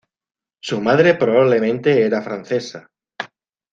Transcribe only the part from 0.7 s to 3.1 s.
madre probablemente era francesa.